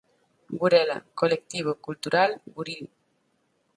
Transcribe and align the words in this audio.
Burela: 0.59 0.97
Colectivo 1.19 1.71
Cultural 1.85 2.41
Buril. 2.53 2.85